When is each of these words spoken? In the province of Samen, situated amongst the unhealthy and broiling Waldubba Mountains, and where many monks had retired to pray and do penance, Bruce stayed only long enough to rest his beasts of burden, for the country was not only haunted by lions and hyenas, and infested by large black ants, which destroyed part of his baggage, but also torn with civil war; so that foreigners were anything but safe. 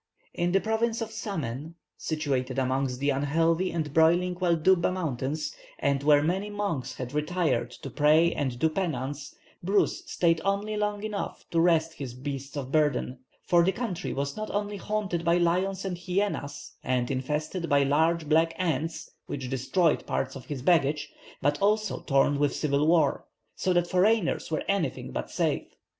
In 0.33 0.51
the 0.51 0.59
province 0.59 0.99
of 0.99 1.11
Samen, 1.11 1.75
situated 1.95 2.57
amongst 2.57 2.99
the 2.99 3.11
unhealthy 3.11 3.69
and 3.71 3.93
broiling 3.93 4.33
Waldubba 4.33 4.91
Mountains, 4.91 5.53
and 5.77 6.01
where 6.01 6.23
many 6.23 6.49
monks 6.49 6.95
had 6.95 7.13
retired 7.13 7.69
to 7.69 7.89
pray 7.91 8.33
and 8.33 8.57
do 8.57 8.67
penance, 8.67 9.35
Bruce 9.61 10.01
stayed 10.07 10.41
only 10.43 10.75
long 10.75 11.03
enough 11.03 11.45
to 11.51 11.59
rest 11.61 11.93
his 11.93 12.15
beasts 12.15 12.57
of 12.57 12.71
burden, 12.71 13.19
for 13.43 13.63
the 13.63 13.71
country 13.71 14.11
was 14.11 14.35
not 14.35 14.49
only 14.49 14.77
haunted 14.77 15.23
by 15.23 15.37
lions 15.37 15.85
and 15.85 15.99
hyenas, 15.99 16.71
and 16.83 17.11
infested 17.11 17.69
by 17.69 17.83
large 17.83 18.27
black 18.27 18.55
ants, 18.57 19.11
which 19.27 19.51
destroyed 19.51 20.07
part 20.07 20.35
of 20.35 20.45
his 20.47 20.63
baggage, 20.63 21.09
but 21.43 21.61
also 21.61 21.99
torn 21.99 22.39
with 22.39 22.55
civil 22.55 22.87
war; 22.87 23.25
so 23.55 23.71
that 23.71 23.85
foreigners 23.85 24.49
were 24.49 24.63
anything 24.67 25.11
but 25.11 25.29
safe. 25.29 25.75